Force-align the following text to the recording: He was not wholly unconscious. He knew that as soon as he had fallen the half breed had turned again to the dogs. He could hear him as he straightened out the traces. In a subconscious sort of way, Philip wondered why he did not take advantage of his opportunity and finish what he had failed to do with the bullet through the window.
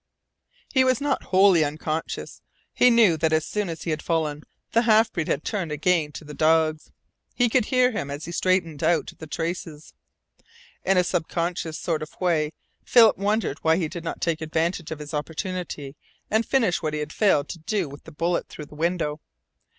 He 0.73 0.83
was 0.83 0.99
not 0.99 1.25
wholly 1.25 1.63
unconscious. 1.63 2.41
He 2.73 2.89
knew 2.89 3.17
that 3.17 3.31
as 3.31 3.45
soon 3.45 3.69
as 3.69 3.83
he 3.83 3.91
had 3.91 4.01
fallen 4.01 4.41
the 4.71 4.81
half 4.81 5.11
breed 5.13 5.27
had 5.27 5.43
turned 5.43 5.71
again 5.71 6.11
to 6.13 6.25
the 6.25 6.33
dogs. 6.33 6.91
He 7.35 7.49
could 7.49 7.65
hear 7.65 7.91
him 7.91 8.09
as 8.09 8.25
he 8.25 8.31
straightened 8.31 8.81
out 8.81 9.13
the 9.19 9.27
traces. 9.27 9.93
In 10.83 10.97
a 10.97 11.03
subconscious 11.03 11.77
sort 11.77 12.01
of 12.01 12.19
way, 12.19 12.51
Philip 12.83 13.19
wondered 13.19 13.59
why 13.59 13.77
he 13.77 13.87
did 13.87 14.03
not 14.03 14.21
take 14.21 14.41
advantage 14.41 14.89
of 14.89 14.97
his 14.97 15.13
opportunity 15.13 15.95
and 16.31 16.47
finish 16.47 16.81
what 16.81 16.95
he 16.95 16.99
had 16.99 17.13
failed 17.13 17.47
to 17.49 17.59
do 17.59 17.87
with 17.87 18.05
the 18.05 18.11
bullet 18.11 18.47
through 18.49 18.65
the 18.65 18.73
window. 18.73 19.21